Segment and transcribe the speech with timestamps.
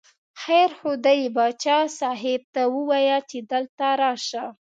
[0.41, 4.43] خیر خو دی، باچا صاحب ته ووایه چې دلته راشه.